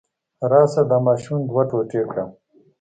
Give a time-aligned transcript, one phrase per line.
[0.51, 2.23] راشه دا ماشوم دوه ټوټې کړه.